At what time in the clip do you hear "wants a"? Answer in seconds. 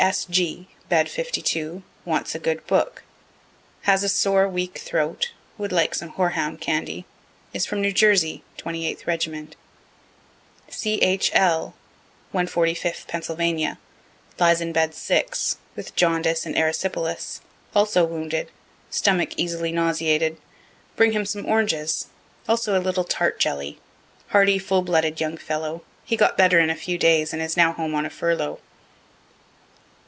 2.05-2.39